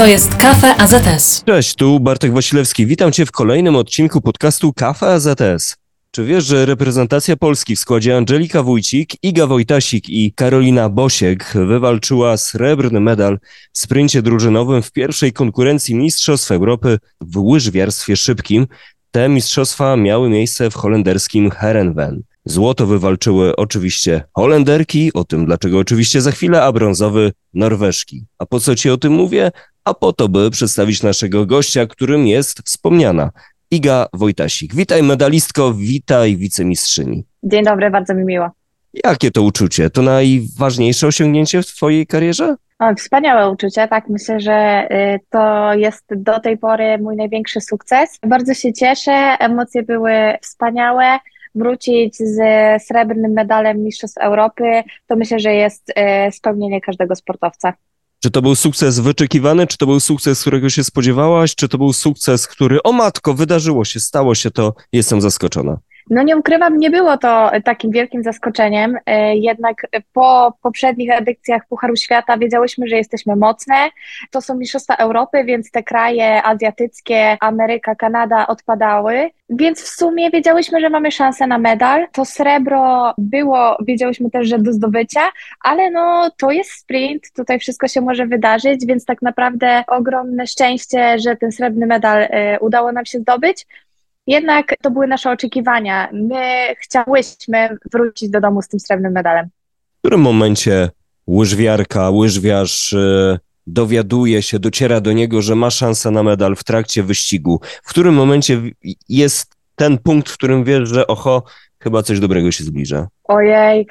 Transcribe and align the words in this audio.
To 0.00 0.06
jest 0.06 0.36
Kafe 0.36 0.76
AZS. 0.76 1.44
Cześć, 1.46 1.74
tu 1.74 2.00
Bartek 2.00 2.32
Wasilewski. 2.32 2.86
Witam 2.86 3.12
Cię 3.12 3.26
w 3.26 3.30
kolejnym 3.30 3.76
odcinku 3.76 4.20
podcastu 4.20 4.72
Kafe 4.72 5.06
AZS. 5.06 5.76
Czy 6.10 6.24
wiesz, 6.24 6.44
że 6.44 6.66
reprezentacja 6.66 7.36
Polski 7.36 7.76
w 7.76 7.80
składzie 7.80 8.16
Angelika 8.16 8.62
Wójcik, 8.62 9.10
Iga 9.22 9.46
Wojtasik 9.46 10.08
i 10.08 10.32
Karolina 10.32 10.88
Bosiek 10.88 11.52
wywalczyła 11.54 12.36
srebrny 12.36 13.00
medal 13.00 13.38
w 13.72 13.78
sprincie 13.78 14.22
drużynowym 14.22 14.82
w 14.82 14.92
pierwszej 14.92 15.32
konkurencji 15.32 15.94
Mistrzostw 15.94 16.50
Europy 16.50 16.98
w 17.20 17.38
łyżwiarstwie 17.38 18.16
szybkim. 18.16 18.66
Te 19.10 19.28
mistrzostwa 19.28 19.96
miały 19.96 20.28
miejsce 20.28 20.70
w 20.70 20.74
holenderskim 20.74 21.50
Herenveen. 21.50 22.22
Złoto 22.44 22.86
wywalczyły 22.86 23.56
oczywiście 23.56 24.22
Holenderki, 24.34 25.12
o 25.12 25.24
tym 25.24 25.46
dlaczego 25.46 25.78
oczywiście 25.78 26.20
za 26.20 26.32
chwilę, 26.32 26.62
a 26.62 26.72
brązowy 26.72 27.32
Norweżki. 27.54 28.24
A 28.38 28.46
po 28.46 28.60
co 28.60 28.76
Ci 28.76 28.90
o 28.90 28.96
tym 28.96 29.12
mówię? 29.12 29.50
A 29.90 29.94
po 29.94 30.12
to, 30.12 30.28
by 30.28 30.50
przedstawić 30.50 31.02
naszego 31.02 31.46
gościa, 31.46 31.86
którym 31.86 32.26
jest 32.26 32.58
wspomniana 32.58 33.30
Iga 33.70 34.06
Wojtasik. 34.12 34.74
Witaj 34.74 35.02
medalistko, 35.02 35.74
witaj 35.74 36.36
wicemistrzyni. 36.36 37.24
Dzień 37.42 37.64
dobry, 37.64 37.90
bardzo 37.90 38.14
mi 38.14 38.24
miło. 38.24 38.50
Jakie 39.04 39.30
to 39.30 39.42
uczucie? 39.42 39.90
To 39.90 40.02
najważniejsze 40.02 41.06
osiągnięcie 41.06 41.62
w 41.62 41.66
Twojej 41.66 42.06
karierze? 42.06 42.56
O, 42.78 42.94
wspaniałe 42.94 43.50
uczucie, 43.50 43.88
tak. 43.88 44.08
Myślę, 44.08 44.40
że 44.40 44.88
y, 44.90 45.20
to 45.30 45.74
jest 45.74 46.04
do 46.16 46.40
tej 46.40 46.58
pory 46.58 46.98
mój 46.98 47.16
największy 47.16 47.60
sukces. 47.60 48.18
Bardzo 48.26 48.54
się 48.54 48.72
cieszę, 48.72 49.36
emocje 49.38 49.82
były 49.82 50.12
wspaniałe. 50.42 51.18
Wrócić 51.54 52.16
z 52.16 52.38
srebrnym 52.82 53.32
medalem 53.32 53.84
Mistrzostw 53.84 54.18
Europy, 54.18 54.82
to 55.06 55.16
myślę, 55.16 55.38
że 55.38 55.54
jest 55.54 55.90
y, 55.90 56.32
spełnienie 56.32 56.80
każdego 56.80 57.14
sportowca. 57.16 57.72
Czy 58.22 58.30
to 58.30 58.42
był 58.42 58.54
sukces 58.54 58.98
wyczekiwany, 58.98 59.66
czy 59.66 59.76
to 59.76 59.86
był 59.86 60.00
sukces, 60.00 60.40
którego 60.40 60.70
się 60.70 60.84
spodziewałaś, 60.84 61.54
czy 61.54 61.68
to 61.68 61.78
był 61.78 61.92
sukces, 61.92 62.46
który, 62.46 62.82
o 62.82 62.92
matko, 62.92 63.34
wydarzyło 63.34 63.84
się, 63.84 64.00
stało 64.00 64.34
się 64.34 64.50
to, 64.50 64.74
jestem 64.92 65.20
zaskoczona. 65.20 65.78
No 66.10 66.22
nie 66.22 66.36
ukrywam, 66.36 66.78
nie 66.78 66.90
było 66.90 67.18
to 67.18 67.50
takim 67.64 67.90
wielkim 67.90 68.22
zaskoczeniem, 68.22 68.96
e, 69.06 69.36
jednak 69.36 69.86
po 70.12 70.52
poprzednich 70.62 71.10
edycjach 71.10 71.62
Pucharu 71.68 71.96
Świata 71.96 72.38
wiedziałyśmy, 72.38 72.88
że 72.88 72.96
jesteśmy 72.96 73.36
mocne. 73.36 73.74
To 74.30 74.40
są 74.40 74.54
Mistrzostwa 74.54 74.94
Europy, 74.94 75.44
więc 75.44 75.70
te 75.70 75.82
kraje 75.82 76.42
azjatyckie, 76.42 77.36
Ameryka, 77.40 77.94
Kanada 77.94 78.46
odpadały, 78.46 79.30
więc 79.50 79.82
w 79.82 79.88
sumie 79.88 80.30
wiedziałyśmy, 80.30 80.80
że 80.80 80.90
mamy 80.90 81.10
szansę 81.10 81.46
na 81.46 81.58
medal. 81.58 82.08
To 82.12 82.24
srebro 82.24 83.14
było, 83.18 83.76
wiedziałyśmy 83.86 84.30
też, 84.30 84.48
że 84.48 84.58
do 84.58 84.72
zdobycia, 84.72 85.20
ale 85.60 85.90
no 85.90 86.30
to 86.38 86.50
jest 86.50 86.70
sprint, 86.70 87.32
tutaj 87.36 87.58
wszystko 87.58 87.88
się 87.88 88.00
może 88.00 88.26
wydarzyć, 88.26 88.86
więc 88.86 89.04
tak 89.04 89.22
naprawdę 89.22 89.84
ogromne 89.86 90.46
szczęście, 90.46 91.18
że 91.18 91.36
ten 91.36 91.52
srebrny 91.52 91.86
medal 91.86 92.22
e, 92.22 92.58
udało 92.60 92.92
nam 92.92 93.06
się 93.06 93.18
zdobyć. 93.18 93.66
Jednak 94.26 94.74
to 94.82 94.90
były 94.90 95.06
nasze 95.06 95.30
oczekiwania. 95.30 96.08
My 96.12 96.74
chciałyśmy 96.78 97.76
wrócić 97.92 98.30
do 98.30 98.40
domu 98.40 98.62
z 98.62 98.68
tym 98.68 98.80
srebrnym 98.80 99.12
medalem. 99.12 99.48
W 99.96 99.98
którym 99.98 100.20
momencie 100.20 100.88
łyżwiarka, 101.28 102.10
łyżwiarz 102.10 102.92
e, 102.92 103.38
dowiaduje 103.66 104.42
się, 104.42 104.58
dociera 104.58 105.00
do 105.00 105.12
niego, 105.12 105.42
że 105.42 105.54
ma 105.54 105.70
szansę 105.70 106.10
na 106.10 106.22
medal 106.22 106.56
w 106.56 106.64
trakcie 106.64 107.02
wyścigu? 107.02 107.60
W 107.82 107.90
którym 107.90 108.14
momencie 108.14 108.60
jest 109.08 109.54
ten 109.76 109.98
punkt, 109.98 110.30
w 110.30 110.34
którym 110.34 110.64
wiesz, 110.64 110.88
że 110.88 111.06
oho, 111.06 111.42
chyba 111.82 112.02
coś 112.02 112.20
dobrego 112.20 112.52
się 112.52 112.64
zbliża? 112.64 113.08
Ojej, 113.24 113.86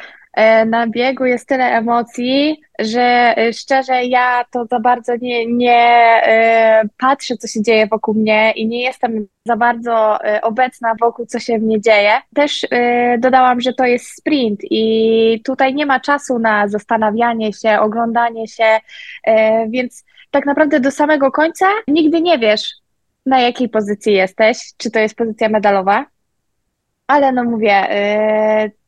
na 0.65 0.87
biegu 0.87 1.25
jest 1.25 1.47
tyle 1.47 1.65
emocji, 1.65 2.61
że 2.79 3.33
e, 3.37 3.53
szczerze 3.53 4.03
ja 4.03 4.45
to 4.51 4.65
za 4.65 4.79
bardzo 4.79 5.15
nie, 5.21 5.45
nie 5.45 5.79
e, 6.23 6.83
patrzę, 6.97 7.37
co 7.37 7.47
się 7.47 7.61
dzieje 7.61 7.87
wokół 7.87 8.13
mnie 8.13 8.51
i 8.51 8.67
nie 8.67 8.81
jestem 8.81 9.27
za 9.45 9.55
bardzo 9.55 10.17
obecna 10.41 10.95
wokół, 10.99 11.25
co 11.25 11.39
się 11.39 11.59
w 11.59 11.63
mnie 11.63 11.81
dzieje. 11.81 12.11
Też 12.35 12.67
dodałam, 13.19 13.61
że 13.61 13.73
to 13.73 13.85
jest 13.85 14.05
sprint 14.05 14.59
i 14.63 15.41
tutaj 15.45 15.75
nie 15.75 15.85
ma 15.85 15.99
czasu 15.99 16.39
na 16.39 16.67
zastanawianie 16.67 17.53
się, 17.53 17.79
oglądanie 17.79 18.47
się, 18.47 18.79
więc 19.69 20.05
tak 20.31 20.45
naprawdę 20.45 20.79
do 20.79 20.91
samego 20.91 21.31
końca 21.31 21.65
nigdy 21.87 22.21
nie 22.21 22.39
wiesz, 22.39 22.71
na 23.25 23.39
jakiej 23.39 23.69
pozycji 23.69 24.13
jesteś, 24.13 24.73
czy 24.77 24.91
to 24.91 24.99
jest 24.99 25.15
pozycja 25.15 25.49
medalowa, 25.49 26.05
ale 27.07 27.31
no 27.31 27.43
mówię, 27.43 27.87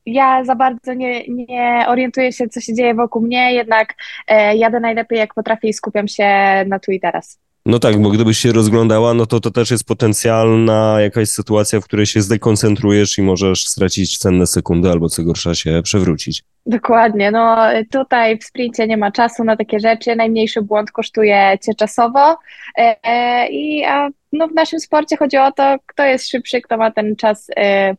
ja 0.06 0.46
za 0.46 0.56
bardzo 0.56 0.94
nie, 0.94 1.28
nie 1.28 1.86
orientuję 1.88 2.32
się, 2.34 2.48
co 2.48 2.62
się 2.62 2.74
dzieje 2.74 2.96
wokół 2.96 3.22
mnie, 3.22 3.54
jednak 3.54 3.96
e, 4.28 4.56
jadę 4.58 4.80
najlepiej 4.80 5.20
jak 5.20 5.34
potrafię 5.34 5.68
i 5.68 5.74
skupiam 5.74 6.08
się 6.08 6.26
na 6.68 6.80
tu 6.80 6.92
i 6.92 7.00
teraz. 7.00 7.40
No 7.66 7.80
tak, 7.80 8.02
bo 8.02 8.10
gdybyś 8.10 8.38
się 8.38 8.52
rozglądała, 8.52 9.14
no 9.14 9.26
to 9.26 9.40
to 9.40 9.52
też 9.52 9.72
jest 9.72 9.88
potencjalna 9.88 11.02
jakaś 11.02 11.30
sytuacja, 11.30 11.80
w 11.80 11.84
której 11.84 12.06
się 12.06 12.22
zdekoncentrujesz 12.22 13.18
i 13.18 13.22
możesz 13.22 13.66
stracić 13.66 14.18
cenne 14.18 14.48
sekundy 14.48 14.90
albo 14.90 15.10
co 15.10 15.24
gorsza 15.24 15.56
się 15.56 15.82
przewrócić. 15.84 16.44
Dokładnie, 16.66 17.32
no 17.32 17.58
tutaj 17.92 18.38
w 18.38 18.44
sprincie 18.44 18.88
nie 18.88 18.98
ma 18.98 19.12
czasu 19.12 19.44
na 19.44 19.58
takie 19.58 19.80
rzeczy, 19.80 20.16
najmniejszy 20.16 20.62
błąd 20.62 20.92
kosztuje 20.92 21.58
cię 21.62 21.76
czasowo 21.76 22.38
e, 22.78 22.96
e, 23.04 23.48
i 23.50 23.86
a, 23.86 24.10
no, 24.34 24.48
w 24.48 24.54
naszym 24.54 24.80
sporcie 24.80 25.18
chodzi 25.18 25.38
o 25.38 25.52
to, 25.52 25.76
kto 25.86 26.04
jest 26.04 26.30
szybszy, 26.30 26.62
kto 26.62 26.78
ma 26.78 26.92
ten 26.92 27.16
czas 27.16 27.48
e, 27.58 27.96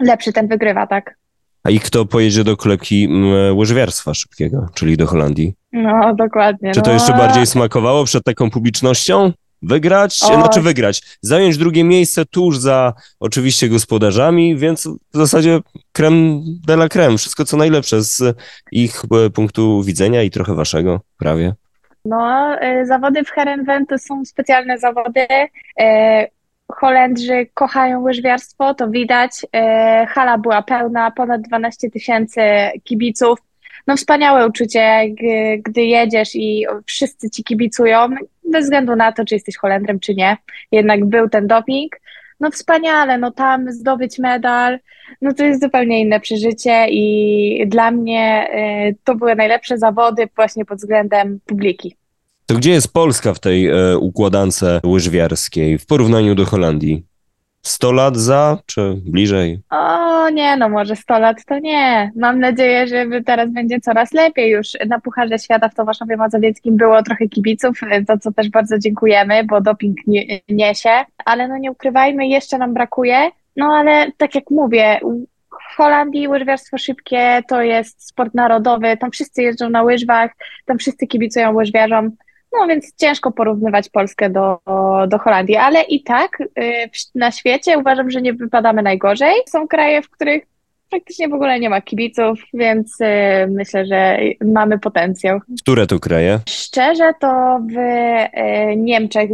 lepszy, 0.00 0.32
ten 0.32 0.48
wygrywa, 0.48 0.86
tak. 0.86 1.14
A 1.64 1.70
i 1.70 1.80
kto 1.80 2.04
pojedzie 2.04 2.44
do 2.44 2.56
kolebki 2.56 3.08
łyżwiarstwa 3.54 4.14
szybkiego, 4.14 4.66
czyli 4.74 4.96
do 4.96 5.06
Holandii? 5.06 5.54
No, 5.72 6.14
dokładnie. 6.14 6.72
Czy 6.72 6.82
to 6.82 6.86
no. 6.86 6.92
jeszcze 6.92 7.12
bardziej 7.12 7.46
smakowało 7.46 8.04
przed 8.04 8.24
taką 8.24 8.50
publicznością? 8.50 9.32
Wygrać, 9.62 10.22
o. 10.22 10.26
znaczy 10.26 10.60
wygrać, 10.60 11.02
zająć 11.22 11.58
drugie 11.58 11.84
miejsce 11.84 12.24
tuż 12.24 12.58
za 12.58 12.92
oczywiście 13.20 13.68
gospodarzami, 13.68 14.56
więc 14.56 14.86
w 14.86 15.16
zasadzie 15.16 15.60
creme 15.92 16.40
de 16.66 16.74
la 16.74 16.88
creme, 16.88 17.18
wszystko 17.18 17.44
co 17.44 17.56
najlepsze 17.56 18.02
z 18.02 18.36
ich 18.72 19.02
e, 19.26 19.30
punktu 19.30 19.82
widzenia 19.82 20.22
i 20.22 20.30
trochę 20.30 20.54
waszego 20.54 21.00
prawie. 21.18 21.54
No, 22.04 22.54
e, 22.60 22.86
zawody 22.86 23.24
w 23.24 23.30
Herenveen 23.30 23.86
to 23.86 23.98
są 23.98 24.24
specjalne 24.24 24.78
zawody. 24.78 25.26
E, 26.72 26.74
Holendrzy 26.74 27.46
kochają 27.54 28.02
łyżwiarstwo, 28.02 28.74
to 28.74 28.90
widać. 28.90 29.46
E, 29.52 30.06
hala 30.06 30.38
była 30.38 30.62
pełna, 30.62 31.10
ponad 31.10 31.40
12 31.42 31.90
tysięcy 31.90 32.40
kibiców. 32.84 33.38
No 33.86 33.96
wspaniałe 33.96 34.46
uczucie, 34.46 35.04
gdy 35.58 35.82
jedziesz 35.82 36.34
i 36.34 36.66
wszyscy 36.86 37.30
ci 37.30 37.44
kibicują, 37.44 38.08
bez 38.44 38.64
względu 38.64 38.96
na 38.96 39.12
to, 39.12 39.24
czy 39.24 39.34
jesteś 39.34 39.56
Holendrem, 39.56 40.00
czy 40.00 40.14
nie. 40.14 40.36
Jednak 40.72 41.04
był 41.04 41.28
ten 41.28 41.46
doping. 41.46 41.96
No 42.40 42.50
wspaniale, 42.50 43.18
no 43.18 43.30
tam 43.30 43.72
zdobyć 43.72 44.18
medal, 44.18 44.78
no 45.22 45.34
to 45.34 45.44
jest 45.44 45.62
zupełnie 45.62 46.00
inne 46.00 46.20
przeżycie 46.20 46.86
i 46.88 47.64
dla 47.66 47.90
mnie 47.90 48.48
e, 48.50 48.94
to 49.04 49.14
były 49.14 49.34
najlepsze 49.34 49.78
zawody 49.78 50.28
właśnie 50.36 50.64
pod 50.64 50.78
względem 50.78 51.40
publiki. 51.46 51.96
To 52.48 52.54
gdzie 52.54 52.70
jest 52.70 52.92
Polska 52.92 53.34
w 53.34 53.40
tej 53.40 53.66
e, 53.66 53.98
układance 53.98 54.64
łyżwiarskiej 54.86 55.78
w 55.78 55.86
porównaniu 55.86 56.34
do 56.34 56.44
Holandii? 56.46 57.04
100 57.62 57.92
lat 57.92 58.16
za, 58.16 58.58
czy 58.66 58.94
bliżej? 59.04 59.60
O 59.70 60.30
nie, 60.30 60.56
no 60.56 60.68
może 60.68 60.96
100 60.96 61.18
lat 61.18 61.44
to 61.44 61.58
nie. 61.58 62.12
Mam 62.16 62.40
nadzieję, 62.40 62.86
że 62.86 63.06
teraz 63.26 63.50
będzie 63.50 63.80
coraz 63.80 64.12
lepiej. 64.12 64.50
Już 64.50 64.68
na 64.86 65.00
Pucharze 65.00 65.38
Świata 65.38 65.68
w 65.68 65.74
Tomaszowie 65.74 66.16
Mazowieckim 66.16 66.76
było 66.76 67.02
trochę 67.02 67.28
kibiców, 67.28 67.80
za 68.08 68.18
co 68.18 68.32
też 68.32 68.48
bardzo 68.48 68.78
dziękujemy, 68.78 69.44
bo 69.44 69.60
doping 69.60 70.06
nie, 70.06 70.40
niesie. 70.48 71.04
Ale 71.24 71.48
no 71.48 71.58
nie 71.58 71.70
ukrywajmy, 71.70 72.28
jeszcze 72.28 72.58
nam 72.58 72.74
brakuje. 72.74 73.30
No 73.56 73.66
ale 73.66 74.12
tak 74.16 74.34
jak 74.34 74.50
mówię, 74.50 75.00
w 75.72 75.76
Holandii 75.76 76.28
łyżwiarstwo 76.28 76.78
szybkie 76.78 77.42
to 77.48 77.62
jest 77.62 78.08
sport 78.08 78.34
narodowy, 78.34 78.96
tam 78.96 79.10
wszyscy 79.10 79.42
jeżdżą 79.42 79.70
na 79.70 79.82
łyżwach, 79.82 80.30
tam 80.66 80.78
wszyscy 80.78 81.06
kibicują 81.06 81.54
łyżwiarzom. 81.54 82.10
No 82.52 82.66
więc 82.66 82.96
ciężko 82.96 83.32
porównywać 83.32 83.88
Polskę 83.88 84.30
do, 84.30 84.58
do 85.08 85.18
Holandii, 85.18 85.56
ale 85.56 85.82
i 85.82 86.02
tak 86.02 86.40
y, 86.40 86.90
na 87.14 87.30
świecie 87.30 87.78
uważam, 87.78 88.10
że 88.10 88.22
nie 88.22 88.32
wypadamy 88.32 88.82
najgorzej. 88.82 89.34
Są 89.48 89.68
kraje, 89.68 90.02
w 90.02 90.10
których 90.10 90.42
praktycznie 90.90 91.28
w 91.28 91.34
ogóle 91.34 91.60
nie 91.60 91.70
ma 91.70 91.80
kibiców, 91.80 92.40
więc 92.54 93.00
y, 93.00 93.04
myślę, 93.50 93.86
że 93.86 94.18
mamy 94.44 94.78
potencjał. 94.78 95.40
Które 95.62 95.86
to 95.86 96.00
kraje? 96.00 96.40
Szczerze 96.48 97.12
to 97.20 97.60
w 97.72 97.76
y, 97.76 98.76
Niemczech 98.76 99.30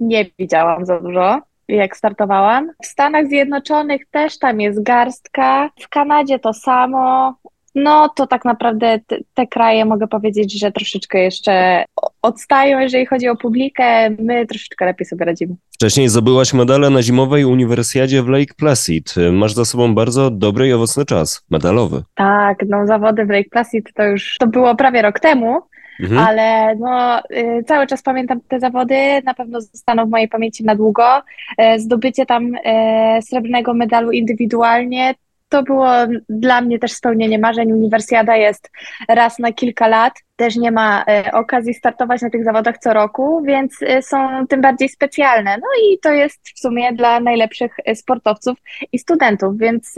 nie 0.00 0.26
widziałam 0.38 0.86
za 0.86 1.00
dużo 1.00 1.40
jak 1.68 1.96
startowałam. 1.96 2.70
W 2.82 2.86
Stanach 2.86 3.26
Zjednoczonych 3.26 4.02
też 4.10 4.38
tam 4.38 4.60
jest 4.60 4.82
garstka, 4.82 5.70
w 5.80 5.88
Kanadzie 5.88 6.38
to 6.38 6.52
samo, 6.52 7.34
no 7.74 8.08
to 8.08 8.26
tak 8.26 8.44
naprawdę 8.44 9.00
te, 9.06 9.18
te, 9.34 9.46
kraje 9.46 9.84
mogę 9.84 10.06
powiedzieć, 10.08 10.60
że 10.60 10.72
troszeczkę 10.72 11.18
jeszcze 11.18 11.84
odstają, 12.22 12.78
jeżeli 12.78 13.06
chodzi 13.06 13.28
o 13.28 13.36
publikę. 13.36 14.10
My 14.10 14.46
troszeczkę 14.46 14.84
lepiej 14.84 15.06
sobie 15.06 15.24
radzimy. 15.24 15.54
Wcześniej 15.74 16.08
zdobyłaś 16.08 16.54
medale 16.54 16.90
na 16.90 17.02
zimowej 17.02 17.44
uniwersjadzie 17.44 18.22
w 18.22 18.28
Lake 18.28 18.54
Placid. 18.56 19.14
Masz 19.32 19.52
za 19.52 19.64
sobą 19.64 19.94
bardzo 19.94 20.30
dobry 20.30 20.68
i 20.68 20.72
owocny 20.72 21.04
czas 21.04 21.44
medalowy. 21.50 22.02
Tak, 22.14 22.58
no 22.68 22.86
zawody 22.86 23.26
w 23.26 23.30
Lake 23.30 23.50
Placid 23.50 23.92
to 23.94 24.02
już 24.02 24.36
to 24.38 24.46
było 24.46 24.74
prawie 24.74 25.02
rok 25.02 25.20
temu. 25.20 25.62
Mhm. 26.00 26.26
ale 26.26 26.76
no, 26.76 27.20
y, 27.30 27.64
cały 27.66 27.86
czas 27.86 28.02
pamiętam 28.02 28.40
te 28.48 28.60
zawody, 28.60 28.96
na 29.24 29.34
pewno 29.34 29.60
zostaną 29.60 30.06
w 30.06 30.10
mojej 30.10 30.28
pamięci 30.28 30.64
na 30.64 30.76
długo. 30.76 31.22
E, 31.58 31.78
Zdobycie 31.78 32.26
tam 32.26 32.52
e, 32.64 33.22
srebrnego 33.22 33.74
medalu 33.74 34.12
indywidualnie 34.12 35.14
to 35.52 35.62
było 35.62 35.88
dla 36.28 36.60
mnie 36.60 36.78
też 36.78 36.92
spełnienie 36.92 37.38
marzeń. 37.38 37.72
Uniwersjada 37.72 38.36
jest 38.36 38.70
raz 39.08 39.38
na 39.38 39.52
kilka 39.52 39.88
lat, 39.88 40.12
też 40.36 40.56
nie 40.56 40.70
ma 40.70 41.04
e, 41.08 41.32
okazji 41.32 41.74
startować 41.74 42.22
na 42.22 42.30
tych 42.30 42.44
zawodach 42.44 42.78
co 42.78 42.92
roku, 42.92 43.42
więc 43.46 43.82
e, 43.82 44.02
są 44.02 44.46
tym 44.46 44.60
bardziej 44.60 44.88
specjalne. 44.88 45.56
No 45.58 45.66
i 45.82 45.98
to 45.98 46.12
jest 46.12 46.40
w 46.56 46.60
sumie 46.60 46.92
dla 46.92 47.20
najlepszych 47.20 47.76
e, 47.84 47.94
sportowców 47.94 48.58
i 48.92 48.98
studentów, 48.98 49.58
więc 49.58 49.94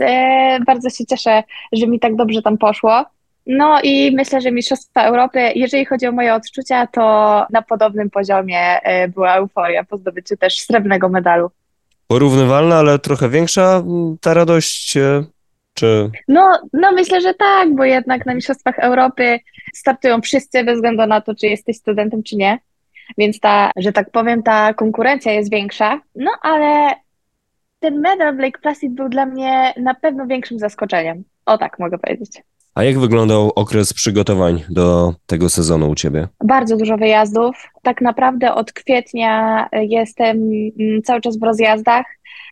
bardzo 0.65 0.89
się 0.89 1.05
cieszę, 1.05 1.43
że 1.73 1.87
mi 1.87 1.99
tak 1.99 2.15
dobrze 2.15 2.41
tam 2.41 2.57
poszło. 2.57 3.05
No 3.47 3.81
i 3.83 4.15
myślę, 4.15 4.41
że 4.41 4.51
Mistrzostwa 4.51 5.03
Europy, 5.03 5.39
jeżeli 5.55 5.85
chodzi 5.85 6.07
o 6.07 6.11
moje 6.11 6.33
odczucia, 6.33 6.87
to 6.87 7.01
na 7.49 7.61
podobnym 7.61 8.09
poziomie 8.09 8.79
była 9.09 9.35
euforia 9.35 9.83
po 9.83 9.97
zdobyciu 9.97 10.37
też 10.37 10.59
srebrnego 10.59 11.09
medalu. 11.09 11.49
Porównywalna, 12.07 12.75
ale 12.77 12.99
trochę 12.99 13.29
większa 13.29 13.83
m, 13.85 14.17
ta 14.21 14.33
radość, 14.33 14.97
czy... 15.75 16.11
No, 16.27 16.59
no 16.73 16.91
myślę, 16.91 17.21
że 17.21 17.33
tak, 17.33 17.75
bo 17.75 17.83
jednak 17.83 18.25
na 18.25 18.33
Mistrzostwach 18.33 18.79
Europy 18.79 19.39
startują 19.73 20.21
wszyscy 20.21 20.63
bez 20.63 20.75
względu 20.75 21.05
na 21.05 21.21
to, 21.21 21.35
czy 21.35 21.47
jesteś 21.47 21.77
studentem, 21.77 22.23
czy 22.23 22.35
nie. 22.35 22.59
Więc 23.17 23.39
ta, 23.39 23.71
że 23.77 23.91
tak 23.91 24.11
powiem, 24.11 24.43
ta 24.43 24.73
konkurencja 24.73 25.31
jest 25.31 25.51
większa. 25.51 26.01
No 26.15 26.31
ale 26.41 26.95
ten 27.79 27.99
medal 27.99 28.35
w 28.35 28.39
Lake 28.39 28.59
Placid 28.61 28.93
był 28.93 29.09
dla 29.09 29.25
mnie 29.25 29.73
na 29.77 29.93
pewno 29.93 30.27
większym 30.27 30.59
zaskoczeniem. 30.59 31.23
O 31.45 31.57
tak 31.57 31.79
mogę 31.79 31.97
powiedzieć. 31.97 32.41
A 32.75 32.83
jak 32.83 32.99
wyglądał 32.99 33.51
okres 33.55 33.93
przygotowań 33.93 34.63
do 34.69 35.13
tego 35.25 35.49
sezonu 35.49 35.89
u 35.89 35.95
ciebie? 35.95 36.27
Bardzo 36.43 36.77
dużo 36.77 36.97
wyjazdów. 36.97 37.71
Tak 37.81 38.01
naprawdę 38.01 38.53
od 38.53 38.71
kwietnia 38.71 39.65
y, 39.65 39.85
jestem 39.85 40.37
mm, 40.79 41.01
cały 41.03 41.21
czas 41.21 41.39
w 41.39 41.43
rozjazdach. 41.43 42.05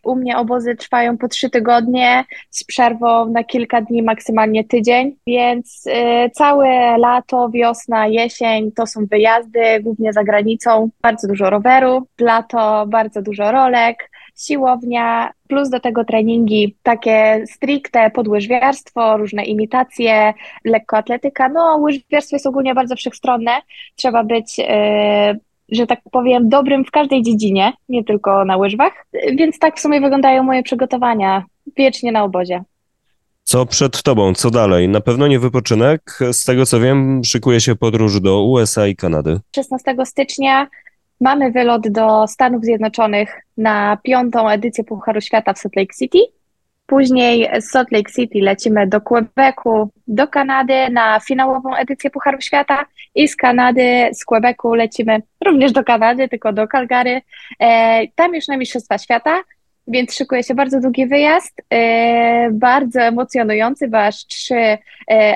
U 0.04 0.16
mnie 0.16 0.36
obozy 0.38 0.76
trwają 0.76 1.18
po 1.18 1.28
trzy 1.28 1.50
tygodnie 1.50 2.24
z 2.50 2.64
przerwą 2.64 3.30
na 3.30 3.44
kilka 3.44 3.80
dni, 3.80 4.02
maksymalnie 4.02 4.64
tydzień, 4.64 5.16
więc 5.26 5.86
y, 5.86 6.30
całe 6.30 6.98
lato, 6.98 7.50
wiosna, 7.50 8.06
jesień 8.06 8.72
to 8.72 8.86
są 8.86 9.06
wyjazdy, 9.06 9.80
głównie 9.80 10.12
za 10.12 10.24
granicą. 10.24 10.90
Bardzo 11.02 11.28
dużo 11.28 11.50
roweru, 11.50 12.06
w 12.18 12.20
lato 12.20 12.86
bardzo 12.86 13.22
dużo 13.22 13.52
rolek, 13.52 14.10
siłownia, 14.36 15.30
plus 15.48 15.70
do 15.70 15.80
tego 15.80 16.04
treningi 16.04 16.76
takie 16.82 17.44
stricte 17.46 18.10
podłyżwiarstwo, 18.10 19.16
różne 19.16 19.44
imitacje, 19.44 20.34
lekkoatletyka. 20.64 21.48
No, 21.48 21.76
łyżwiarstwo 21.76 22.36
jest 22.36 22.46
ogólnie 22.46 22.74
bardzo 22.74 22.96
wszechstronne. 22.96 23.50
Trzeba 23.96 24.24
być, 24.24 24.60
e, 24.68 25.36
że 25.72 25.86
tak 25.86 26.00
powiem, 26.12 26.48
dobrym 26.48 26.84
w 26.84 26.90
każdej 26.90 27.22
dziedzinie, 27.22 27.72
nie 27.88 28.04
tylko 28.04 28.44
na 28.44 28.56
łyżwach. 28.56 29.06
Więc 29.36 29.58
tak 29.58 29.76
w 29.76 29.80
sumie 29.80 30.00
wyglądają 30.00 30.42
moje 30.42 30.62
przygotowania 30.62 31.44
wiecznie 31.76 32.12
na 32.12 32.24
obozie. 32.24 32.64
Co 33.44 33.66
przed 33.66 34.02
tobą, 34.02 34.34
co 34.34 34.50
dalej? 34.50 34.88
Na 34.88 35.00
pewno 35.00 35.26
nie 35.26 35.38
wypoczynek. 35.38 36.18
Z 36.32 36.44
tego 36.44 36.66
co 36.66 36.80
wiem, 36.80 37.24
szykuje 37.24 37.60
się 37.60 37.76
podróż 37.76 38.20
do 38.20 38.42
USA 38.42 38.86
i 38.86 38.96
Kanady. 38.96 39.40
16 39.56 39.96
stycznia 40.04 40.66
mamy 41.24 41.50
wylot 41.50 41.88
do 41.88 42.26
Stanów 42.26 42.64
Zjednoczonych 42.64 43.40
na 43.56 43.98
piątą 44.02 44.48
edycję 44.48 44.84
Pucharu 44.84 45.20
Świata 45.20 45.52
w 45.52 45.58
Salt 45.58 45.76
Lake 45.76 45.94
City. 45.98 46.18
Później 46.86 47.48
z 47.60 47.70
Salt 47.70 47.92
Lake 47.92 48.12
City 48.12 48.38
lecimy 48.40 48.86
do 48.86 49.00
Quebecu, 49.00 49.90
do 50.06 50.28
Kanady 50.28 50.90
na 50.90 51.20
finałową 51.20 51.76
edycję 51.76 52.10
Pucharu 52.10 52.40
Świata 52.40 52.86
i 53.14 53.28
z 53.28 53.36
Kanady, 53.36 54.08
z 54.12 54.24
Quebecu 54.24 54.74
lecimy 54.74 55.22
również 55.44 55.72
do 55.72 55.84
Kanady, 55.84 56.28
tylko 56.28 56.52
do 56.52 56.66
Calgary. 56.68 57.20
E, 57.60 58.08
tam 58.14 58.34
już 58.34 58.48
na 58.48 58.56
Mistrzostwa 58.56 58.98
Świata, 58.98 59.42
więc 59.88 60.14
szykuje 60.14 60.42
się 60.42 60.54
bardzo 60.54 60.80
długi 60.80 61.06
wyjazd, 61.06 61.62
e, 61.70 62.50
bardzo 62.50 63.00
emocjonujący, 63.00 63.88
bo 63.88 63.98
aż 63.98 64.26
trzy 64.26 64.54
e, 64.54 64.78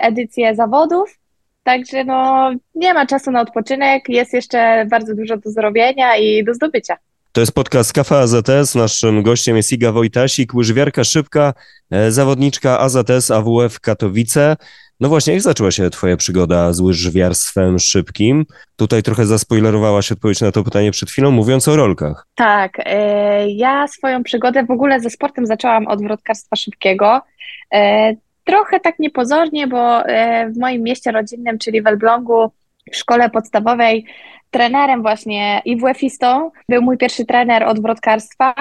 edycje 0.03 0.55
zawodów. 0.55 1.19
Także 1.63 2.05
no, 2.05 2.51
nie 2.75 2.95
ma 2.95 3.07
czasu 3.07 3.31
na 3.31 3.41
odpoczynek, 3.41 4.09
jest 4.09 4.33
jeszcze 4.33 4.87
bardzo 4.91 5.15
dużo 5.15 5.37
do 5.37 5.51
zrobienia 5.51 6.17
i 6.17 6.45
do 6.45 6.55
zdobycia. 6.55 6.97
To 7.33 7.41
jest 7.41 7.53
podcast 7.53 7.93
Kafa 7.93 8.19
AZS. 8.19 8.75
Naszym 8.75 9.23
gościem 9.23 9.57
jest 9.57 9.73
Iga 9.73 9.93
Wojtasik, 9.93 10.55
łyżwiarka 10.55 11.05
szybka, 11.05 11.55
e, 11.91 12.11
zawodniczka 12.11 12.81
AZS 12.81 13.31
AWF 13.31 13.81
Katowice. 13.81 14.57
No 15.01 15.09
właśnie, 15.09 15.33
jak 15.33 15.43
zaczęła 15.43 15.71
się 15.71 15.91
twoja 15.91 16.17
przygoda 16.17 16.73
z 16.73 16.81
łyżwiarstwem 16.81 17.79
szybkim? 17.79 18.47
Tutaj 18.77 19.03
trochę 19.03 19.27
zaspoilerowałaś 19.27 20.13
odpowiedź 20.13 20.41
na 20.41 20.53
to 20.53 20.65
pytanie 20.65 20.91
przed 20.91 21.11
chwilą, 21.11 21.31
mówiąc 21.31 21.69
o 21.69 21.77
rolkach. 21.77 22.27
Tak, 22.35 22.73
e, 22.85 23.51
ja 23.51 23.89
swoją 23.89 24.23
przygodę 24.23 24.65
w 24.65 24.71
ogóle 24.71 25.01
ze 25.01 25.11
sportem 25.11 25.47
zaczęłam 25.47 25.87
od 25.87 26.03
wrotkarstwa 26.03 26.57
szybkiego. 26.57 27.21
Trochę 28.49 28.81
tak 28.81 28.99
niepozornie, 28.99 29.67
bo 29.67 30.07
e, 30.07 30.49
w 30.51 30.59
moim 30.59 30.83
mieście 30.83 31.13
rodzinnym, 31.13 31.59
czyli 31.59 31.83
w 31.83 31.87
Elblągu, 31.87 32.51
w 32.93 32.97
szkole 32.97 33.31
podstawowej, 33.31 34.07
trenerem 34.51 35.03
właśnie 35.03 35.63
IWF-istą 35.65 36.51
był 36.69 36.83
mój 36.83 36.99
pierwszy 36.99 37.25
trener 37.25 37.65
od 37.65 37.83
wrotkarstwa. 37.83 38.55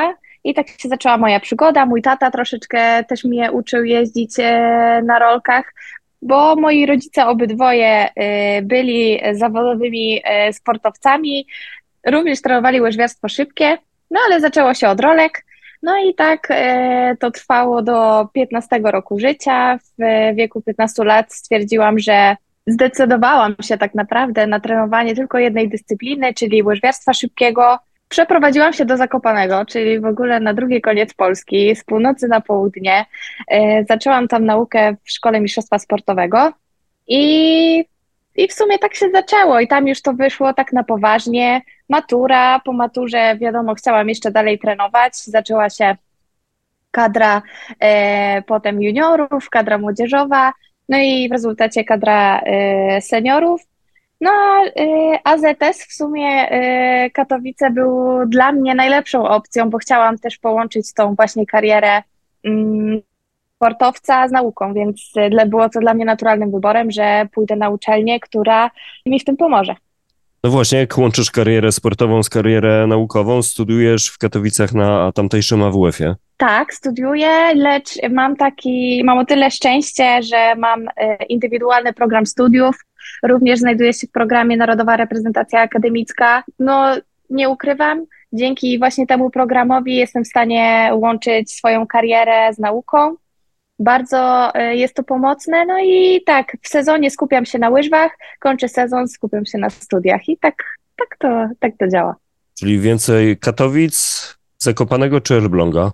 I 0.43 0.53
tak 0.53 0.67
się 0.67 0.89
zaczęła 0.89 1.17
moja 1.17 1.39
przygoda. 1.39 1.85
Mój 1.85 2.01
tata 2.01 2.31
troszeczkę 2.31 3.03
też 3.03 3.23
mnie 3.23 3.51
uczył 3.51 3.83
jeździć 3.83 4.31
e, 4.39 5.01
na 5.05 5.19
rolkach, 5.19 5.73
bo 6.21 6.55
moi 6.55 6.85
rodzice 6.85 7.25
obydwoje 7.25 8.09
e, 8.15 8.61
byli 8.61 9.19
zawodowymi 9.31 10.21
sportowcami, 10.51 11.47
również 12.05 12.41
trenowali 12.41 12.81
łyżwiarstwo 12.81 13.29
szybkie, 13.29 13.77
no 14.11 14.19
ale 14.25 14.41
zaczęło 14.41 14.73
się 14.73 14.87
od 14.87 14.99
rolek. 14.99 15.45
No 15.87 15.97
i 15.97 16.15
tak 16.15 16.47
e, 16.49 17.15
to 17.19 17.31
trwało 17.31 17.81
do 17.81 18.27
15 18.33 18.79
roku 18.83 19.19
życia. 19.19 19.77
W 19.77 20.35
wieku 20.35 20.61
15 20.61 21.03
lat 21.03 21.33
stwierdziłam, 21.33 21.99
że 21.99 22.35
zdecydowałam 22.67 23.55
się 23.61 23.77
tak 23.77 23.95
naprawdę 23.95 24.47
na 24.47 24.59
trenowanie 24.59 25.15
tylko 25.15 25.39
jednej 25.39 25.69
dyscypliny, 25.69 26.33
czyli 26.33 26.63
łyżwiarstwa 26.63 27.13
szybkiego. 27.13 27.79
Przeprowadziłam 28.09 28.73
się 28.73 28.85
do 28.85 28.97
Zakopanego, 28.97 29.65
czyli 29.65 29.99
w 29.99 30.05
ogóle 30.05 30.39
na 30.39 30.53
drugi 30.53 30.81
koniec 30.81 31.13
Polski, 31.13 31.75
z 31.75 31.83
północy 31.83 32.27
na 32.27 32.41
południe. 32.41 33.05
E, 33.47 33.85
zaczęłam 33.85 34.27
tam 34.27 34.45
naukę 34.45 34.95
w 35.03 35.11
Szkole 35.11 35.39
Mistrzostwa 35.39 35.79
Sportowego 35.79 36.53
i 37.07 37.85
i 38.37 38.47
w 38.47 38.53
sumie 38.53 38.79
tak 38.79 38.95
się 38.95 39.09
zaczęło 39.09 39.59
i 39.59 39.67
tam 39.67 39.87
już 39.87 40.01
to 40.01 40.13
wyszło 40.13 40.53
tak 40.53 40.73
na 40.73 40.83
poważnie. 40.83 41.61
Matura, 41.89 42.59
po 42.59 42.73
maturze 42.73 43.37
wiadomo, 43.37 43.75
chciałam 43.75 44.09
jeszcze 44.09 44.31
dalej 44.31 44.59
trenować. 44.59 45.17
Zaczęła 45.17 45.69
się 45.69 45.95
kadra 46.91 47.41
e, 47.79 48.41
potem 48.41 48.81
juniorów, 48.81 49.49
kadra 49.49 49.77
młodzieżowa, 49.77 50.53
no 50.89 50.97
i 50.97 51.29
w 51.29 51.31
rezultacie 51.31 51.83
kadra 51.83 52.39
e, 52.39 53.01
seniorów. 53.01 53.61
No, 54.21 54.31
e, 54.31 55.19
AZS 55.23 55.87
w 55.89 55.93
sumie 55.93 56.49
e, 56.49 57.09
Katowice 57.09 57.71
był 57.71 58.25
dla 58.25 58.51
mnie 58.51 58.75
najlepszą 58.75 59.27
opcją, 59.27 59.69
bo 59.69 59.77
chciałam 59.77 60.17
też 60.17 60.37
połączyć 60.37 60.93
tą 60.93 61.15
właśnie 61.15 61.45
karierę 61.45 62.03
mm, 62.43 63.01
sportowca 63.57 64.27
z 64.27 64.31
nauką, 64.31 64.73
więc 64.73 65.11
było 65.47 65.69
to 65.69 65.79
dla 65.79 65.93
mnie 65.93 66.05
naturalnym 66.05 66.51
wyborem, 66.51 66.91
że 66.91 67.27
pójdę 67.33 67.55
na 67.55 67.69
uczelnię, 67.69 68.19
która 68.19 68.71
mi 69.05 69.19
w 69.19 69.23
tym 69.23 69.37
pomoże. 69.37 69.75
No 70.43 70.49
właśnie, 70.49 70.79
jak 70.79 70.97
łączysz 70.97 71.31
karierę 71.31 71.71
sportową 71.71 72.23
z 72.23 72.29
karierę 72.29 72.87
naukową? 72.87 73.41
Studiujesz 73.41 74.09
w 74.09 74.17
Katowicach 74.17 74.73
na 74.73 75.11
tamtejszym 75.11 75.63
AWF-ie? 75.63 76.15
Tak, 76.37 76.73
studiuję, 76.73 77.53
lecz 77.55 77.89
mam 78.09 78.35
taki, 78.35 79.01
mam 79.05 79.17
o 79.17 79.25
tyle 79.25 79.51
szczęście, 79.51 80.23
że 80.23 80.55
mam 80.55 80.87
e, 80.97 81.23
indywidualny 81.23 81.93
program 81.93 82.25
studiów. 82.25 82.75
Również 83.23 83.59
znajduję 83.59 83.93
się 83.93 84.07
w 84.07 84.11
programie 84.11 84.57
Narodowa 84.57 84.97
Reprezentacja 84.97 85.61
Akademicka. 85.61 86.43
No, 86.59 86.85
nie 87.29 87.49
ukrywam, 87.49 88.05
dzięki 88.33 88.79
właśnie 88.79 89.07
temu 89.07 89.29
programowi 89.29 89.95
jestem 89.95 90.23
w 90.23 90.27
stanie 90.27 90.89
łączyć 90.93 91.51
swoją 91.51 91.87
karierę 91.87 92.53
z 92.53 92.59
nauką. 92.59 93.15
Bardzo 93.79 94.51
e, 94.55 94.75
jest 94.75 94.95
to 94.95 95.03
pomocne. 95.03 95.65
No 95.65 95.79
i 95.83 96.21
tak, 96.25 96.57
w 96.61 96.67
sezonie 96.67 97.11
skupiam 97.11 97.45
się 97.45 97.59
na 97.59 97.69
łyżwach, 97.69 98.11
kończę 98.39 98.69
sezon, 98.69 99.07
skupiam 99.07 99.45
się 99.45 99.57
na 99.57 99.69
studiach 99.69 100.29
i 100.29 100.37
tak, 100.37 100.55
tak, 100.95 101.17
to, 101.19 101.47
tak 101.59 101.71
to 101.79 101.87
działa. 101.87 102.15
Czyli 102.59 102.79
więcej 102.79 103.37
Katowic, 103.37 104.37
Zakopanego 104.57 105.21
czy 105.21 105.35
Elbląga? 105.35 105.91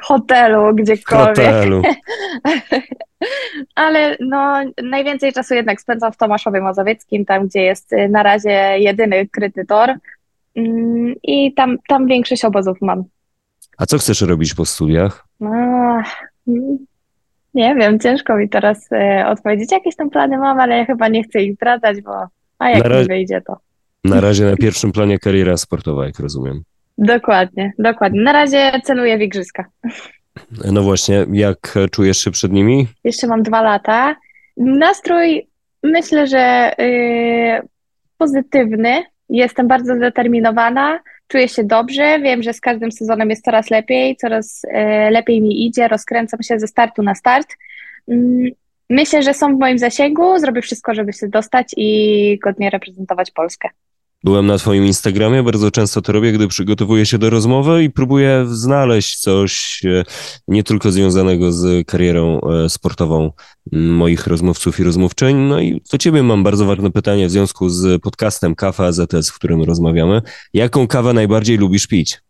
Hotelu, 0.00 0.74
gdziekolwiek. 0.74 1.36
Hotelu. 1.36 1.82
Ale 3.74 4.16
no, 4.20 4.60
najwięcej 4.82 5.32
czasu 5.32 5.54
jednak 5.54 5.80
spędzam 5.80 6.12
w 6.12 6.16
Tomaszowie 6.16 6.60
Mazowieckim, 6.60 7.24
tam 7.24 7.46
gdzie 7.46 7.60
jest 7.60 7.92
y, 7.92 8.08
na 8.08 8.22
razie 8.22 8.78
jedyny 8.78 9.28
kryty 9.28 9.66
tor 9.66 9.94
mm, 10.56 11.14
i 11.22 11.54
tam, 11.54 11.76
tam 11.88 12.06
większość 12.06 12.44
obozów 12.44 12.78
mam. 12.80 13.04
A 13.78 13.86
co 13.86 13.98
chcesz 13.98 14.20
robić 14.20 14.54
po 14.54 14.64
studiach? 14.64 15.26
Ach, 15.44 16.30
mm, 16.48 16.78
nie 17.54 17.74
wiem, 17.74 17.98
ciężko 17.98 18.36
mi 18.36 18.48
teraz 18.48 18.92
e, 18.92 19.26
odpowiedzieć. 19.26 19.72
Jakieś 19.72 19.96
tam 19.96 20.10
plany 20.10 20.38
mam, 20.38 20.60
ale 20.60 20.76
ja 20.76 20.84
chyba 20.84 21.08
nie 21.08 21.24
chcę 21.24 21.42
ich 21.42 21.54
zdradzać, 21.54 22.00
bo 22.00 22.12
A 22.58 22.70
jak 22.70 22.88
Na 22.88 23.04
wyjdzie, 23.04 23.40
to. 23.40 23.56
Na 24.04 24.20
razie 24.20 24.44
na 24.44 24.56
pierwszym 24.56 24.92
planie 24.92 25.18
kariera 25.18 25.56
sportowa, 25.56 26.06
jak 26.06 26.18
rozumiem. 26.18 26.62
Dokładnie, 26.98 27.72
dokładnie. 27.78 28.22
Na 28.22 28.32
razie 28.32 28.72
celuję 28.84 29.18
w 29.18 29.22
igrzyska. 29.22 29.64
No 30.72 30.82
właśnie, 30.82 31.26
jak 31.32 31.78
czujesz 31.90 32.18
się 32.18 32.30
przed 32.30 32.52
nimi? 32.52 32.86
Jeszcze 33.04 33.26
mam 33.26 33.42
dwa 33.42 33.62
lata. 33.62 34.16
Nastrój 34.56 35.46
myślę, 35.82 36.26
że 36.26 36.72
yy, 36.78 37.68
pozytywny. 38.18 39.02
Jestem 39.28 39.68
bardzo 39.68 39.96
zdeterminowana, 39.96 40.98
czuję 41.30 41.48
się 41.48 41.64
dobrze. 41.64 42.20
Wiem, 42.20 42.42
że 42.42 42.52
z 42.52 42.60
każdym 42.60 42.92
sezonem 42.92 43.30
jest 43.30 43.44
coraz 43.44 43.70
lepiej, 43.70 44.16
coraz 44.16 44.62
yy, 44.62 45.10
lepiej 45.10 45.42
mi 45.42 45.66
idzie. 45.66 45.88
Rozkręcam 45.88 46.42
się 46.42 46.58
ze 46.58 46.66
startu 46.66 47.02
na 47.02 47.14
start. 47.14 47.56
Yy, 48.08 48.52
myślę, 48.90 49.22
że 49.22 49.34
są 49.34 49.56
w 49.56 49.58
moim 49.58 49.78
zasięgu. 49.78 50.38
Zrobię 50.38 50.62
wszystko, 50.62 50.94
żeby 50.94 51.12
się 51.12 51.28
dostać 51.28 51.74
i 51.76 52.38
godnie 52.42 52.70
reprezentować 52.70 53.30
Polskę. 53.30 53.68
Byłem 54.24 54.46
na 54.46 54.58
Twoim 54.58 54.86
Instagramie, 54.86 55.42
bardzo 55.42 55.70
często 55.70 56.02
to 56.02 56.12
robię, 56.12 56.32
gdy 56.32 56.48
przygotowuję 56.48 57.06
się 57.06 57.18
do 57.18 57.30
rozmowy 57.30 57.84
i 57.84 57.90
próbuję 57.90 58.44
znaleźć 58.46 59.20
coś 59.20 59.82
e, 59.84 60.04
nie 60.48 60.62
tylko 60.64 60.90
związanego 60.90 61.52
z 61.52 61.86
karierą 61.86 62.40
e, 62.40 62.68
sportową 62.68 63.32
moich 63.72 64.26
rozmówców 64.26 64.80
i 64.80 64.84
rozmówczyń. 64.84 65.36
No 65.36 65.60
i 65.60 65.82
do 65.92 65.98
Ciebie 65.98 66.22
mam 66.22 66.42
bardzo 66.42 66.64
ważne 66.64 66.90
pytanie 66.90 67.26
w 67.26 67.30
związku 67.30 67.68
z 67.68 68.02
podcastem 68.02 68.54
Kafa 68.54 68.84
AZS, 68.84 69.30
w 69.30 69.34
którym 69.34 69.62
rozmawiamy. 69.62 70.22
Jaką 70.54 70.86
kawę 70.86 71.12
najbardziej 71.12 71.58
lubisz 71.58 71.86
pić? 71.86 72.20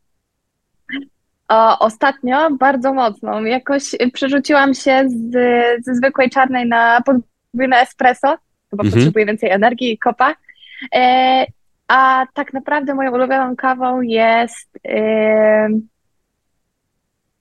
O, 1.49 1.79
ostatnio 1.79 2.51
bardzo 2.51 2.95
mocno. 2.95 3.41
Jakoś 3.41 3.83
przerzuciłam 4.13 4.75
się 4.75 5.09
z, 5.09 5.33
ze 5.85 5.95
zwykłej 5.95 6.31
czarnej 6.31 6.69
na 6.69 7.01
podwójne 7.07 7.77
espresso. 7.77 8.37
Chyba 8.71 8.85
Mhm. 8.85 8.93
potrzebuję 8.93 9.27
więcej 9.27 9.51
energii 9.51 9.93
i 9.93 9.99
kopa. 9.99 10.35
E, 10.95 11.47
a 11.91 12.27
tak 12.35 12.53
naprawdę 12.53 12.95
moją 12.95 13.13
ulubioną 13.13 13.57
kawą 13.57 14.01
jest 14.01 14.69
e, 14.89 15.69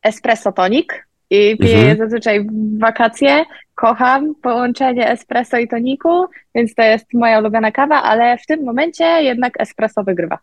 espresso 0.04 0.52
tonik. 0.52 1.08
I 1.30 1.58
piję 1.58 1.78
Mhm. 1.78 1.98
zazwyczaj 1.98 2.46
w 2.46 2.80
wakacje. 2.80 3.46
Kocham 3.76 4.36
połączenie 4.36 5.10
espresso 5.10 5.58
i 5.58 5.68
toniku, 5.68 6.26
więc 6.56 6.76
to 6.76 6.82
jest 6.84 7.06
moja 7.14 7.40
ulubiona 7.40 7.72
kawa, 7.72 8.04
ale 8.04 8.38
w 8.38 8.46
tym 8.46 8.66
momencie 8.66 9.04
jednak 9.06 9.62
espresso 9.62 10.04
wygrywa. 10.04 10.38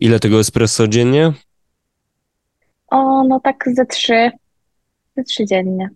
Ile 0.00 0.20
tego 0.20 0.40
espresso 0.40 0.88
dziennie? 0.88 1.32
O, 2.88 3.24
no 3.28 3.40
tak 3.40 3.64
ze 3.74 3.86
trzy, 3.86 4.30
ze 5.16 5.22
trzy 5.24 5.46
dziennie. 5.46 5.88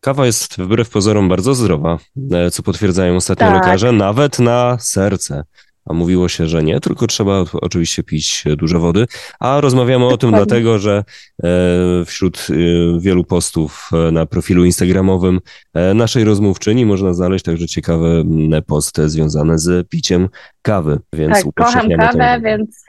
Kawa 0.00 0.26
jest 0.26 0.58
wbrew 0.58 0.90
pozorom 0.90 1.28
bardzo 1.28 1.54
zdrowa, 1.54 1.98
e, 2.32 2.50
co 2.50 2.62
potwierdzają 2.62 3.16
ostatnio 3.16 3.46
Tak. 3.46 3.54
lekarze, 3.54 3.92
nawet 3.92 4.38
na 4.38 4.76
serce. 4.80 5.44
A 5.86 5.92
mówiło 5.92 6.28
się, 6.28 6.46
że 6.46 6.62
nie, 6.62 6.80
tylko 6.80 7.06
trzeba 7.06 7.44
oczywiście 7.52 8.02
pić 8.02 8.44
dużo 8.56 8.80
wody. 8.80 9.06
A 9.40 9.60
rozmawiamy 9.60 10.04
o 10.06 10.16
tym 10.16 10.30
Dokładnie. 10.30 10.46
dlatego, 10.46 10.78
że 10.78 11.04
e, 11.44 11.48
wśród 12.04 12.46
e, 12.50 12.54
wielu 13.00 13.24
postów 13.24 13.90
e, 14.08 14.10
na 14.10 14.26
profilu 14.26 14.64
instagramowym 14.64 15.40
naszej 15.94 16.24
rozmówczyni 16.24 16.86
można 16.86 17.14
znaleźć 17.14 17.44
także 17.44 17.66
ciekawe 17.66 18.06
m, 18.08 18.62
posty 18.66 19.08
związane 19.08 19.58
z 19.58 19.88
piciem 19.88 20.28
kawy. 20.62 20.98
Więc 21.12 21.32
Tak, 21.34 21.44
kocham 21.54 21.88
kawę, 21.98 22.40
więc 22.44 22.84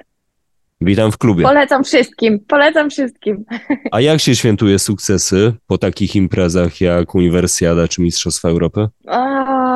Witam 0.82 1.12
w 1.12 1.18
klubie. 1.18 1.44
polecam 1.44 1.84
wszystkim, 1.84 2.40
polecam 2.48 2.90
wszystkim. 2.90 3.46
A 3.92 4.02
jak 4.02 4.20
się 4.22 4.36
świętuje 4.36 4.80
sukcesy 4.80 5.54
po 5.68 5.78
takich 5.78 6.16
imprezach 6.16 6.82
jak 6.82 7.16
Uniwersjada 7.16 7.88
czy 7.88 8.02
Mistrzostwa 8.02 8.50
Europy? 8.50 8.88
O, 9.08 9.18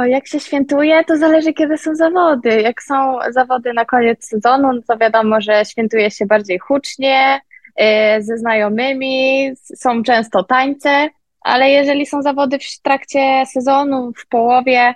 jak 0.05 0.27
się 0.27 0.39
świętuje, 0.39 1.03
to 1.03 1.17
zależy 1.17 1.53
kiedy 1.53 1.77
są 1.77 1.95
zawody. 1.95 2.61
Jak 2.61 2.83
są 2.83 3.19
zawody 3.29 3.73
na 3.73 3.85
koniec 3.85 4.27
sezonu, 4.27 4.73
no 4.73 4.81
to 4.87 4.97
wiadomo, 4.97 5.41
że 5.41 5.65
świętuje 5.65 6.11
się 6.11 6.25
bardziej 6.25 6.59
hucznie, 6.59 7.41
yy, 7.77 8.23
ze 8.23 8.37
znajomymi, 8.37 9.51
są 9.55 10.03
często 10.03 10.43
tańce, 10.43 11.09
ale 11.41 11.69
jeżeli 11.69 12.05
są 12.05 12.21
zawody 12.21 12.59
w 12.59 12.81
trakcie 12.81 13.43
sezonu, 13.45 14.11
w 14.17 14.27
połowie, 14.27 14.93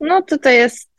no 0.00 0.22
to 0.22 0.38
to 0.38 0.48
jest, 0.48 0.90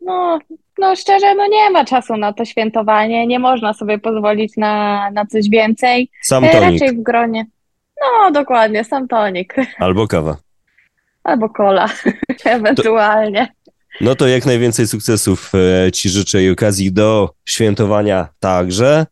no, 0.00 0.38
no 0.78 0.96
szczerze, 0.96 1.34
no 1.34 1.46
nie 1.46 1.70
ma 1.70 1.84
czasu 1.84 2.16
na 2.16 2.32
to 2.32 2.44
świętowanie, 2.44 3.26
nie 3.26 3.38
można 3.38 3.74
sobie 3.74 3.98
pozwolić 3.98 4.56
na, 4.56 5.10
na 5.10 5.26
coś 5.26 5.48
więcej. 5.48 6.10
Sam 6.22 6.44
E, 6.44 6.50
tonik 6.50 6.80
Raczej 6.80 6.96
w 6.96 7.02
gronie. 7.02 7.46
No, 8.00 8.30
dokładnie, 8.30 8.84
sam 8.84 9.08
tonik. 9.08 9.54
albo 9.78 10.08
kawa. 10.08 10.36
Albo 11.24 11.48
kola, 11.48 11.88
ewentualnie. 12.44 13.48
No 14.00 14.14
to 14.14 14.28
jak 14.28 14.46
najwięcej 14.46 14.86
sukcesów 14.86 15.52
e, 15.86 15.92
Ci 15.92 16.08
życzę 16.08 16.42
i 16.42 16.50
okazji 16.50 16.92
do 16.92 17.30
świętowania 17.48 18.28
także. 18.40 19.06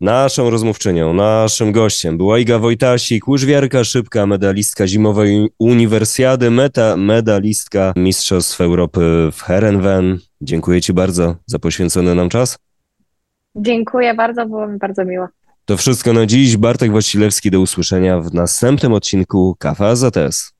Naszą 0.00 0.50
rozmówczynią, 0.50 1.14
naszym 1.14 1.72
gościem 1.72 2.16
była 2.18 2.38
Iga 2.38 2.58
Wojtasik, 2.58 3.28
łyżwiarka 3.28 3.84
szybka, 3.84 4.26
medalistka 4.26 4.86
zimowej 4.86 5.48
uniwersjady, 5.58 6.50
meta 6.50 6.96
medalistka 6.96 7.92
Mistrzostw 7.96 8.60
Europy 8.60 9.00
w 9.32 9.42
Herenven. 9.42 10.18
Dziękuję 10.40 10.80
Ci 10.80 10.92
bardzo 10.92 11.36
za 11.46 11.58
poświęcony 11.58 12.14
nam 12.14 12.28
czas. 12.28 12.58
Dziękuję 13.54 14.14
bardzo, 14.14 14.46
było 14.46 14.68
mi 14.68 14.78
bardzo 14.78 15.04
miło. 15.04 15.28
To 15.64 15.76
wszystko 15.76 16.12
na 16.12 16.26
dziś. 16.26 16.56
Bartek 16.56 16.92
Wasilewski, 16.92 17.50
do 17.50 17.60
usłyszenia 17.60 18.20
w 18.20 18.34
następnym 18.34 18.92
odcinku 18.92 19.56
Kafa 19.58 19.86
AZS. 19.86 20.55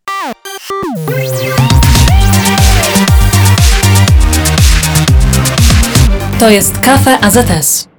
To 6.38 6.50
jest 6.50 6.78
Kafe 6.78 7.18
AZS. 7.20 7.96